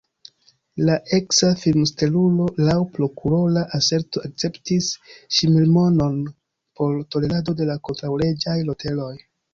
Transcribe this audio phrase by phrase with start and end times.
[0.85, 4.89] La eksa filmstelulo laŭ prokurora aserto akceptis
[5.41, 6.19] ŝmirmonon
[6.81, 9.13] por tolerado de kontraŭleĝaj loterioj.